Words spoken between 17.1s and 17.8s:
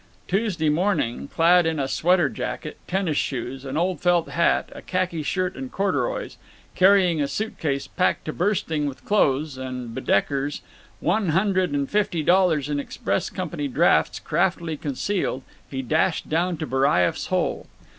hole.